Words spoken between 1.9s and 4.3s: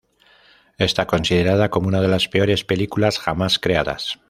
de las peores películas jamás creadas.